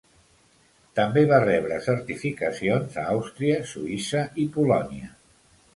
[0.99, 5.17] També va rebre certificacions a Àustria, Suïssa i Polònia.